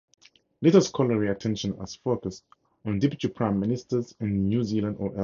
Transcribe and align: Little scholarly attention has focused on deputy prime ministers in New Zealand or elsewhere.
Little 0.63 0.81
scholarly 0.81 1.27
attention 1.27 1.77
has 1.77 1.93
focused 1.95 2.43
on 2.85 2.97
deputy 2.97 3.27
prime 3.27 3.59
ministers 3.59 4.15
in 4.19 4.49
New 4.49 4.63
Zealand 4.63 4.95
or 4.99 5.09
elsewhere. 5.09 5.17